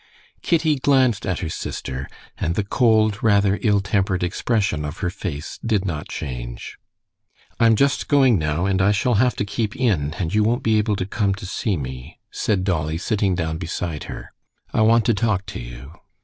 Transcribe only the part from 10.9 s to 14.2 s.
to come to see me," said Dolly, sitting down beside